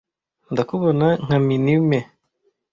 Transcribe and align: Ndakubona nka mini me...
Ndakubona 0.51 1.07
nka 1.23 1.37
mini 1.45 1.75
me... 1.89 1.99